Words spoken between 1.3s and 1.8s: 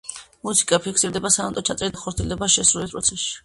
სანოტო